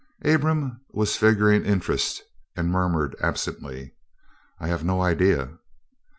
Abram 0.25 0.81
was 0.91 1.15
figuring 1.15 1.63
interest 1.63 2.23
and 2.55 2.71
murmured 2.71 3.15
absently: 3.21 3.93
"I 4.59 4.67
have 4.67 4.83
no 4.83 4.99
idea." 4.99 5.59